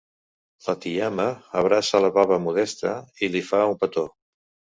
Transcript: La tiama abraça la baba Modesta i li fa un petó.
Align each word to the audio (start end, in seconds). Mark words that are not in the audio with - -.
La 0.69 0.73
tiama 0.85 1.25
abraça 1.61 2.01
la 2.07 2.09
baba 2.15 2.41
Modesta 2.47 2.95
i 3.27 3.31
li 3.37 3.45
fa 3.53 3.61
un 3.75 3.79
petó. 3.85 4.09